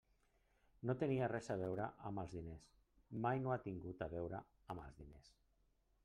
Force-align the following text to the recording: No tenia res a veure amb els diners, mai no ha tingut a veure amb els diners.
No 0.89 0.93
tenia 1.01 1.25
res 1.31 1.49
a 1.55 1.57
veure 1.63 1.89
amb 2.09 2.21
els 2.23 2.33
diners, 2.37 2.71
mai 3.25 3.43
no 3.43 3.53
ha 3.57 3.61
tingut 3.67 4.01
a 4.05 4.09
veure 4.15 4.39
amb 4.75 4.83
els 4.87 4.97
diners. 5.03 5.29